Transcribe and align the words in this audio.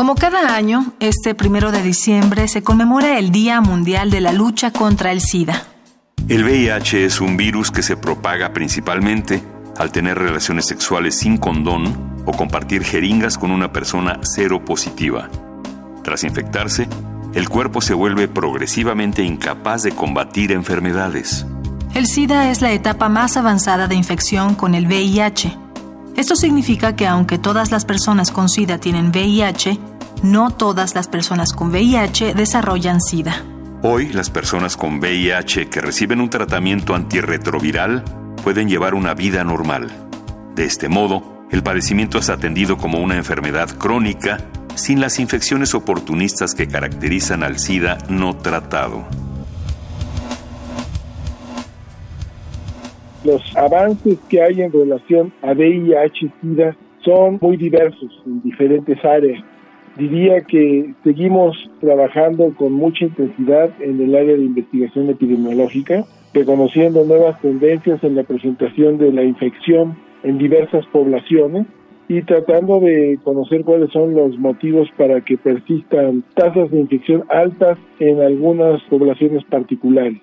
Como 0.00 0.14
cada 0.14 0.56
año, 0.56 0.94
este 0.98 1.34
primero 1.34 1.72
de 1.72 1.82
diciembre 1.82 2.48
se 2.48 2.62
conmemora 2.62 3.18
el 3.18 3.30
Día 3.30 3.60
Mundial 3.60 4.10
de 4.10 4.22
la 4.22 4.32
Lucha 4.32 4.70
contra 4.70 5.12
el 5.12 5.20
SIDA. 5.20 5.64
El 6.26 6.42
VIH 6.42 7.04
es 7.04 7.20
un 7.20 7.36
virus 7.36 7.70
que 7.70 7.82
se 7.82 7.98
propaga 7.98 8.54
principalmente 8.54 9.42
al 9.76 9.92
tener 9.92 10.16
relaciones 10.16 10.64
sexuales 10.64 11.18
sin 11.18 11.36
condón 11.36 12.22
o 12.24 12.32
compartir 12.32 12.82
jeringas 12.82 13.36
con 13.36 13.50
una 13.50 13.74
persona 13.74 14.20
cero 14.22 14.64
positiva. 14.64 15.28
Tras 16.02 16.24
infectarse, 16.24 16.88
el 17.34 17.50
cuerpo 17.50 17.82
se 17.82 17.92
vuelve 17.92 18.26
progresivamente 18.26 19.22
incapaz 19.22 19.82
de 19.82 19.92
combatir 19.92 20.52
enfermedades. 20.52 21.44
El 21.92 22.06
SIDA 22.06 22.50
es 22.50 22.62
la 22.62 22.72
etapa 22.72 23.10
más 23.10 23.36
avanzada 23.36 23.86
de 23.86 23.96
infección 23.96 24.54
con 24.54 24.74
el 24.74 24.86
VIH. 24.86 25.58
Esto 26.16 26.36
significa 26.36 26.96
que 26.96 27.06
aunque 27.06 27.36
todas 27.36 27.70
las 27.70 27.84
personas 27.84 28.30
con 28.30 28.48
SIDA 28.48 28.78
tienen 28.78 29.10
VIH, 29.10 29.89
no 30.22 30.50
todas 30.50 30.94
las 30.94 31.08
personas 31.08 31.52
con 31.52 31.70
VIH 31.70 32.34
desarrollan 32.34 33.00
SIDA. 33.00 33.44
Hoy, 33.82 34.08
las 34.08 34.28
personas 34.28 34.76
con 34.76 34.98
VIH 34.98 35.70
que 35.70 35.80
reciben 35.80 36.20
un 36.20 36.28
tratamiento 36.28 36.94
antirretroviral 36.94 38.04
pueden 38.44 38.68
llevar 38.68 38.94
una 38.94 39.14
vida 39.14 39.42
normal. 39.44 39.90
De 40.54 40.64
este 40.64 40.88
modo, 40.88 41.46
el 41.50 41.62
padecimiento 41.62 42.18
es 42.18 42.28
atendido 42.28 42.76
como 42.76 42.98
una 42.98 43.16
enfermedad 43.16 43.70
crónica 43.70 44.38
sin 44.74 45.00
las 45.00 45.18
infecciones 45.18 45.74
oportunistas 45.74 46.54
que 46.54 46.68
caracterizan 46.68 47.42
al 47.42 47.58
SIDA 47.58 47.98
no 48.08 48.36
tratado. 48.36 49.04
Los 53.24 53.42
avances 53.56 54.18
que 54.28 54.42
hay 54.42 54.62
en 54.62 54.72
relación 54.72 55.32
a 55.42 55.52
VIH-SIDA 55.52 56.76
son 57.04 57.38
muy 57.40 57.56
diversos 57.56 58.10
en 58.26 58.42
diferentes 58.42 59.02
áreas. 59.04 59.42
Diría 60.00 60.40
que 60.40 60.94
seguimos 61.04 61.58
trabajando 61.78 62.54
con 62.56 62.72
mucha 62.72 63.04
intensidad 63.04 63.68
en 63.82 64.00
el 64.00 64.14
área 64.14 64.34
de 64.34 64.44
investigación 64.44 65.10
epidemiológica, 65.10 66.06
reconociendo 66.32 67.04
nuevas 67.04 67.38
tendencias 67.42 68.02
en 68.02 68.14
la 68.14 68.22
presentación 68.22 68.96
de 68.96 69.12
la 69.12 69.24
infección 69.24 69.98
en 70.22 70.38
diversas 70.38 70.86
poblaciones 70.86 71.66
y 72.08 72.22
tratando 72.22 72.80
de 72.80 73.18
conocer 73.22 73.62
cuáles 73.62 73.92
son 73.92 74.14
los 74.14 74.38
motivos 74.38 74.88
para 74.96 75.20
que 75.20 75.36
persistan 75.36 76.24
tasas 76.34 76.70
de 76.70 76.80
infección 76.80 77.24
altas 77.28 77.76
en 77.98 78.22
algunas 78.22 78.80
poblaciones 78.84 79.44
particulares. 79.50 80.18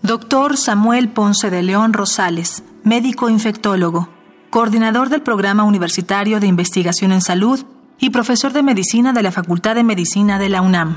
Doctor 0.00 0.56
Samuel 0.56 1.10
Ponce 1.10 1.50
de 1.50 1.62
León 1.62 1.92
Rosales, 1.92 2.64
médico 2.82 3.28
infectólogo, 3.28 4.08
coordinador 4.48 5.10
del 5.10 5.20
Programa 5.20 5.64
Universitario 5.64 6.40
de 6.40 6.46
Investigación 6.46 7.12
en 7.12 7.20
Salud 7.20 7.60
y 7.98 8.10
profesor 8.10 8.52
de 8.52 8.62
medicina 8.62 9.12
de 9.12 9.22
la 9.22 9.30
Facultad 9.30 9.74
de 9.74 9.84
Medicina 9.84 10.38
de 10.38 10.48
la 10.48 10.62
UNAM. 10.62 10.96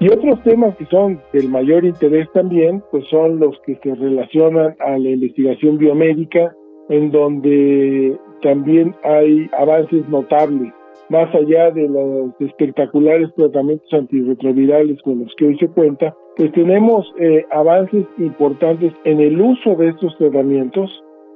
Y 0.00 0.08
otros 0.08 0.42
temas 0.42 0.76
que 0.76 0.86
son 0.86 1.20
del 1.32 1.48
mayor 1.48 1.84
interés 1.84 2.28
también, 2.32 2.82
pues 2.90 3.04
son 3.08 3.38
los 3.38 3.58
que 3.64 3.78
se 3.82 3.94
relacionan 3.94 4.74
a 4.80 4.98
la 4.98 5.10
investigación 5.10 5.78
biomédica, 5.78 6.54
en 6.88 7.10
donde 7.10 8.18
también 8.42 8.94
hay 9.04 9.48
avances 9.58 10.06
notables, 10.08 10.72
más 11.08 11.34
allá 11.34 11.70
de 11.70 11.88
los 11.88 12.32
espectaculares 12.40 13.30
tratamientos 13.36 13.92
antirretrovirales 13.92 15.00
con 15.02 15.20
los 15.20 15.34
que 15.36 15.46
hoy 15.46 15.58
se 15.58 15.68
cuenta, 15.68 16.14
pues 16.36 16.52
tenemos 16.52 17.10
eh, 17.20 17.44
avances 17.52 18.04
importantes 18.18 18.92
en 19.04 19.20
el 19.20 19.40
uso 19.40 19.76
de 19.76 19.88
estos 19.88 20.16
tratamientos, 20.18 20.90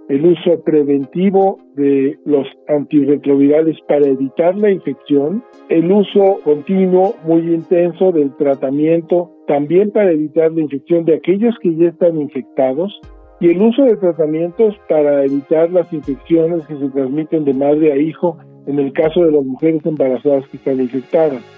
el 0.09 0.25
uso 0.25 0.63
preventivo 0.65 1.59
de 1.77 2.19
los 2.25 2.47
antirretrovirales 2.69 3.77
para 3.87 4.07
evitar 4.07 4.57
la 4.57 4.71
infección, 4.71 5.45
el 5.69 5.93
uso 5.93 6.41
continuo 6.45 7.15
muy 7.25 7.43
intenso 7.55 8.11
del 8.13 8.35
tratamiento 8.37 9.31
también 9.47 9.91
para 9.91 10.11
evitar 10.11 10.53
la 10.53 10.63
infección 10.63 11.05
de 11.05 11.17
aquellos 11.17 11.55
que 11.63 11.75
ya 11.77 11.89
están 11.89 12.21
infectados 12.21 13.01
y 13.41 13.51
el 13.51 13.63
uso 13.63 13.85
de 13.85 13.97
tratamientos 13.97 14.75
para 14.89 15.25
evitar 15.25 15.71
las 15.71 15.93
infecciones 15.93 16.67
que 16.67 16.77
se 16.77 16.89
transmiten 16.89 17.45
de 17.45 17.55
madre 17.55 17.93
a 17.93 17.97
hijo 17.97 18.39
en 18.67 18.79
el 18.79 18.93
caso 18.93 19.25
de 19.25 19.33
las 19.33 19.45
mujeres 19.45 19.85
embarazadas 19.87 20.47
que 20.49 20.57
están 20.57 20.81
infectadas. 20.81 21.58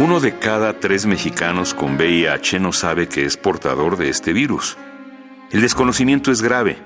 Uno 0.00 0.18
de 0.18 0.38
cada 0.38 0.80
tres 0.80 1.04
mexicanos 1.04 1.74
con 1.74 1.96
VIH 1.96 2.58
no 2.58 2.72
sabe 2.72 3.06
que 3.06 3.26
es 3.26 3.36
portador 3.36 3.98
de 3.98 4.08
este 4.08 4.32
virus. 4.32 4.78
El 5.50 5.60
desconocimiento 5.60 6.32
es 6.32 6.40
grave, 6.40 6.78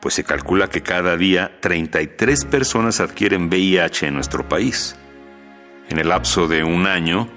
pues 0.00 0.14
se 0.14 0.24
calcula 0.24 0.68
que 0.68 0.82
cada 0.82 1.16
día 1.16 1.60
33 1.60 2.44
personas 2.46 2.98
adquieren 2.98 3.46
VIH 3.46 4.08
en 4.08 4.14
nuestro 4.14 4.48
país. 4.48 4.96
En 5.88 5.98
el 5.98 6.08
lapso 6.08 6.48
de 6.48 6.64
un 6.64 6.88
año, 6.88 7.28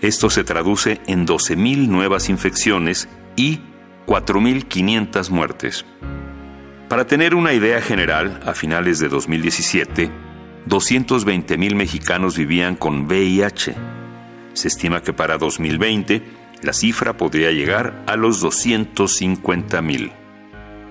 esto 0.00 0.30
se 0.30 0.44
traduce 0.44 1.02
en 1.06 1.26
12.000 1.26 1.86
nuevas 1.86 2.30
infecciones 2.30 3.06
y 3.36 3.60
4.500 4.06 5.28
muertes. 5.28 5.84
Para 6.88 7.06
tener 7.06 7.34
una 7.34 7.52
idea 7.52 7.82
general, 7.82 8.40
a 8.46 8.54
finales 8.54 8.98
de 8.98 9.10
2017, 9.10 10.10
220.000 10.66 11.74
mexicanos 11.74 12.38
vivían 12.38 12.76
con 12.76 13.02
VIH. 13.04 13.99
Se 14.52 14.68
estima 14.68 15.02
que 15.02 15.12
para 15.12 15.38
2020 15.38 16.22
la 16.62 16.72
cifra 16.72 17.16
podría 17.16 17.50
llegar 17.50 18.04
a 18.06 18.16
los 18.16 18.44
250.000. 18.44 20.12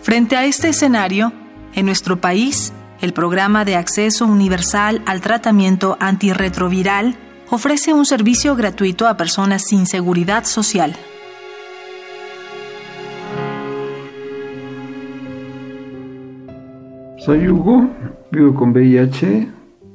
Frente 0.01 0.35
a 0.37 0.45
este 0.45 0.69
escenario, 0.69 1.33
en 1.75 1.85
nuestro 1.85 2.19
país, 2.19 2.73
el 3.01 3.13
programa 3.13 3.65
de 3.65 3.75
acceso 3.75 4.25
universal 4.25 5.01
al 5.05 5.21
tratamiento 5.21 5.97
antirretroviral 5.99 7.15
ofrece 7.49 7.93
un 7.93 8.05
servicio 8.05 8.55
gratuito 8.55 9.07
a 9.07 9.17
personas 9.17 9.63
sin 9.67 9.85
seguridad 9.85 10.45
social. 10.45 10.95
Soy 17.17 17.47
Hugo, 17.47 17.89
vivo 18.31 18.55
con 18.55 18.71
VIH, 18.71 19.49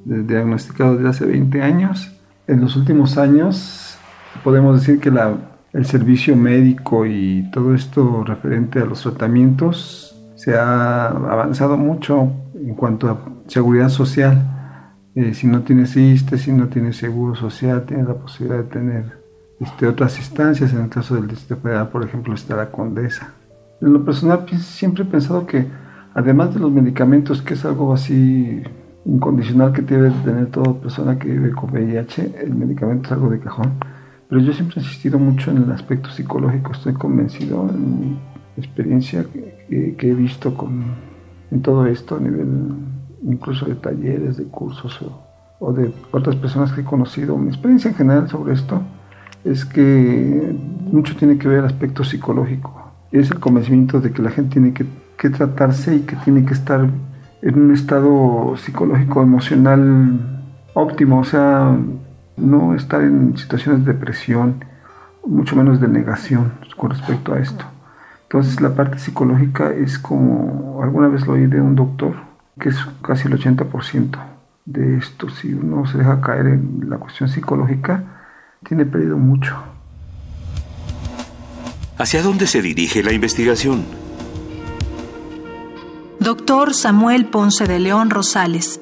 diagnosticado 0.04 0.96
desde 0.96 1.08
hace 1.08 1.26
20 1.26 1.62
años. 1.62 2.14
En 2.46 2.60
los 2.60 2.76
últimos 2.76 3.16
años 3.18 3.96
podemos 4.42 4.80
decir 4.80 5.00
que 5.00 5.10
la, 5.10 5.34
el 5.72 5.86
servicio 5.86 6.36
médico 6.36 7.06
y 7.06 7.50
todo 7.52 7.74
esto 7.74 8.24
referente 8.24 8.80
a 8.80 8.84
los 8.84 9.02
tratamientos 9.02 10.14
se 10.36 10.56
ha 10.56 11.06
avanzado 11.06 11.76
mucho 11.76 12.30
en 12.54 12.74
cuanto 12.74 13.08
a 13.08 13.18
seguridad 13.46 13.88
social 13.88 14.50
eh, 15.14 15.32
si 15.32 15.46
no 15.46 15.62
tienes 15.62 15.96
ISTE, 15.96 16.38
si 16.38 16.50
no 16.50 16.66
tienes 16.68 16.96
seguro 16.96 17.36
social, 17.36 17.84
tienes 17.84 18.08
la 18.08 18.14
posibilidad 18.14 18.58
de 18.58 18.68
tener 18.68 19.18
este, 19.60 19.86
otras 19.86 20.18
instancias. 20.18 20.72
En 20.72 20.82
el 20.82 20.88
caso 20.88 21.14
del 21.14 21.28
Distrito 21.28 21.62
Federal, 21.62 21.88
por 21.88 22.02
ejemplo, 22.02 22.34
está 22.34 22.56
la 22.56 22.72
Condesa. 22.72 23.32
En 23.80 23.92
lo 23.92 24.04
personal, 24.04 24.44
siempre 24.58 25.04
he 25.04 25.06
pensado 25.06 25.46
que, 25.46 25.66
además 26.14 26.52
de 26.52 26.60
los 26.60 26.72
medicamentos, 26.72 27.42
que 27.42 27.54
es 27.54 27.64
algo 27.64 27.94
así 27.94 28.62
incondicional 29.04 29.72
que 29.72 29.82
debe 29.82 30.10
tener 30.24 30.46
toda 30.46 30.74
persona 30.80 31.18
que 31.18 31.28
vive 31.28 31.52
con 31.52 31.70
VIH, 31.70 32.34
el 32.42 32.54
medicamento 32.54 33.06
es 33.06 33.12
algo 33.12 33.30
de 33.30 33.40
cajón. 33.40 33.74
Pero 34.28 34.40
yo 34.40 34.52
siempre 34.52 34.80
he 34.80 34.84
insistido 34.84 35.18
mucho 35.18 35.50
en 35.50 35.58
el 35.58 35.72
aspecto 35.72 36.10
psicológico. 36.10 36.72
Estoy 36.72 36.94
convencido 36.94 37.68
en 37.70 38.00
mi 38.00 38.18
experiencia 38.56 39.24
que, 39.68 39.96
he 40.00 40.14
visto 40.14 40.54
con, 40.54 40.84
en 41.50 41.62
todo 41.62 41.86
esto 41.86 42.16
a 42.16 42.20
nivel 42.20 42.48
incluso 43.22 43.66
de 43.66 43.74
talleres, 43.74 44.36
de 44.36 44.44
cursos 44.44 44.98
o, 45.60 45.72
de 45.72 45.92
otras 46.10 46.36
personas 46.36 46.72
que 46.72 46.80
he 46.80 46.84
conocido. 46.84 47.36
Mi 47.36 47.48
experiencia 47.48 47.90
en 47.90 47.96
general 47.96 48.28
sobre 48.28 48.54
esto 48.54 48.82
es 49.44 49.64
que 49.64 50.56
mucho 50.90 51.14
tiene 51.16 51.36
que 51.38 51.48
ver 51.48 51.58
el 51.58 51.66
aspecto 51.66 52.04
psicológico. 52.04 52.92
Es 53.12 53.30
el 53.30 53.38
convencimiento 53.38 54.00
de 54.00 54.10
que 54.10 54.22
la 54.22 54.30
gente 54.30 54.54
tiene 54.54 54.72
que 54.72 55.30
tratarse 55.30 55.96
y 55.96 56.00
que 56.00 56.16
tiene 56.16 56.44
que 56.44 56.54
estar 56.54 56.88
en 57.44 57.60
un 57.60 57.74
estado 57.74 58.56
psicológico, 58.56 59.22
emocional 59.22 60.18
óptimo, 60.72 61.20
o 61.20 61.24
sea, 61.24 61.76
no 62.38 62.74
estar 62.74 63.02
en 63.02 63.36
situaciones 63.36 63.84
de 63.84 63.92
depresión, 63.92 64.64
mucho 65.26 65.54
menos 65.54 65.78
de 65.78 65.88
negación 65.88 66.52
con 66.74 66.90
respecto 66.90 67.34
a 67.34 67.40
esto. 67.40 67.66
Entonces 68.22 68.62
la 68.62 68.74
parte 68.74 68.98
psicológica 68.98 69.74
es 69.74 69.98
como, 69.98 70.80
alguna 70.82 71.08
vez 71.08 71.26
lo 71.26 71.34
oí 71.34 71.46
de 71.46 71.60
un 71.60 71.76
doctor, 71.76 72.14
que 72.58 72.70
es 72.70 72.78
casi 73.02 73.28
el 73.28 73.38
80% 73.38 74.18
de 74.64 74.96
esto. 74.96 75.28
Si 75.28 75.52
uno 75.52 75.84
se 75.84 75.98
deja 75.98 76.22
caer 76.22 76.46
en 76.46 76.88
la 76.88 76.96
cuestión 76.96 77.28
psicológica, 77.28 78.04
tiene 78.66 78.86
perdido 78.86 79.18
mucho. 79.18 79.54
¿Hacia 81.98 82.22
dónde 82.22 82.46
se 82.46 82.62
dirige 82.62 83.02
la 83.02 83.12
investigación? 83.12 84.03
Doctor 86.24 86.72
Samuel 86.72 87.26
Ponce 87.26 87.66
de 87.66 87.78
León 87.78 88.08
Rosales. 88.08 88.80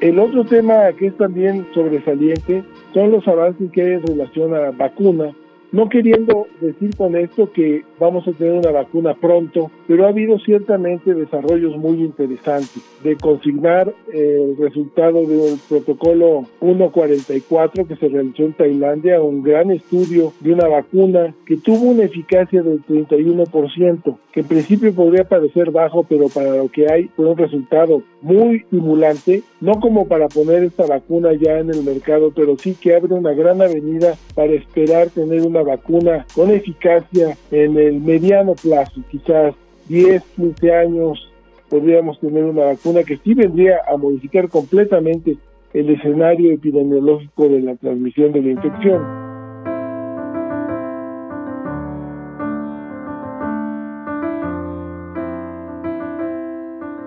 El 0.00 0.20
otro 0.20 0.44
tema 0.44 0.74
que 0.96 1.08
es 1.08 1.16
también 1.16 1.66
sobresaliente 1.74 2.62
son 2.94 3.10
los 3.10 3.26
avances 3.26 3.68
que 3.72 3.82
hay 3.82 3.92
en 3.94 4.06
relación 4.06 4.54
a 4.54 4.70
vacunas 4.70 5.34
No 5.70 5.88
queriendo 5.90 6.46
decir 6.60 6.96
con 6.96 7.14
esto 7.14 7.52
que 7.52 7.82
vamos 8.00 8.26
a 8.26 8.32
tener 8.32 8.54
una 8.54 8.70
vacuna 8.70 9.14
pronto, 9.14 9.70
pero 9.86 10.06
ha 10.06 10.08
habido 10.08 10.38
ciertamente 10.38 11.12
desarrollos 11.12 11.76
muy 11.76 12.02
interesantes 12.02 12.82
de 13.02 13.16
consignar 13.16 13.92
el 14.12 14.56
resultado 14.56 15.26
del 15.26 15.58
protocolo 15.68 16.46
144 16.60 17.86
que 17.86 17.96
se 17.96 18.08
realizó 18.08 18.44
en 18.44 18.54
Tailandia, 18.54 19.20
un 19.20 19.42
gran 19.42 19.70
estudio 19.70 20.32
de 20.40 20.54
una 20.54 20.68
vacuna 20.68 21.34
que 21.44 21.58
tuvo 21.58 21.90
una 21.90 22.04
eficacia 22.04 22.62
del 22.62 22.82
31%, 22.84 24.18
que 24.32 24.40
en 24.40 24.46
principio 24.46 24.94
podría 24.94 25.24
parecer 25.24 25.70
bajo, 25.70 26.02
pero 26.02 26.28
para 26.28 26.56
lo 26.56 26.68
que 26.68 26.90
hay 26.90 27.08
fue 27.14 27.26
un 27.26 27.36
resultado 27.36 28.02
muy 28.22 28.56
estimulante, 28.56 29.42
no 29.60 29.74
como 29.80 30.08
para 30.08 30.28
poner 30.28 30.64
esta 30.64 30.86
vacuna 30.86 31.30
ya 31.34 31.58
en 31.58 31.70
el 31.70 31.82
mercado, 31.82 32.32
pero 32.34 32.56
sí 32.56 32.74
que 32.80 32.96
abre 32.96 33.14
una 33.14 33.32
gran 33.32 33.60
avenida 33.60 34.14
para 34.34 34.52
esperar 34.52 35.08
tener 35.10 35.42
una 35.58 35.76
vacuna 35.76 36.26
con 36.34 36.50
eficacia 36.50 37.36
en 37.50 37.76
el 37.76 38.00
mediano 38.00 38.54
plazo, 38.54 39.00
quizás 39.10 39.54
10, 39.88 40.22
15 40.36 40.72
años 40.72 41.28
podríamos 41.68 42.18
tener 42.20 42.44
una 42.44 42.64
vacuna 42.64 43.02
que 43.02 43.16
sí 43.18 43.34
vendría 43.34 43.80
a 43.90 43.96
modificar 43.96 44.48
completamente 44.48 45.36
el 45.74 45.90
escenario 45.90 46.52
epidemiológico 46.52 47.48
de 47.48 47.60
la 47.60 47.76
transmisión 47.76 48.32
de 48.32 48.42
la 48.42 48.50
infección. 48.50 49.28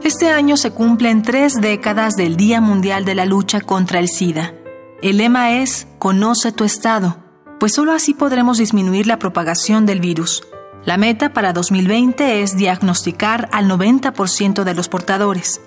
Este 0.03 0.29
año 0.29 0.57
se 0.57 0.71
cumplen 0.71 1.21
tres 1.21 1.59
décadas 1.61 2.15
del 2.15 2.35
Día 2.35 2.59
Mundial 2.59 3.05
de 3.05 3.15
la 3.15 3.25
Lucha 3.25 3.61
contra 3.61 3.99
el 3.99 4.09
SIDA. 4.09 4.53
El 5.01 5.17
lema 5.17 5.61
es 5.61 5.87
Conoce 5.97 6.51
tu 6.51 6.65
estado 6.65 7.30
pues 7.61 7.73
solo 7.73 7.91
así 7.91 8.15
podremos 8.15 8.57
disminuir 8.57 9.05
la 9.05 9.19
propagación 9.19 9.85
del 9.85 9.99
virus. 9.99 10.41
La 10.83 10.97
meta 10.97 11.31
para 11.31 11.53
2020 11.53 12.41
es 12.41 12.57
diagnosticar 12.57 13.49
al 13.51 13.69
90% 13.69 14.63
de 14.63 14.73
los 14.73 14.89
portadores. 14.89 15.61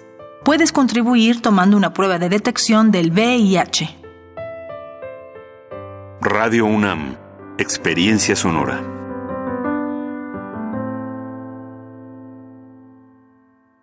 Puedes 0.44 0.72
contribuir 0.72 1.40
tomando 1.40 1.76
una 1.76 1.92
prueba 1.92 2.18
de 2.18 2.28
detección 2.28 2.90
del 2.90 3.12
VIH. 3.12 3.96
Radio 6.20 6.66
UNAM, 6.66 7.16
Experiencia 7.58 8.34
Sonora. 8.34 8.93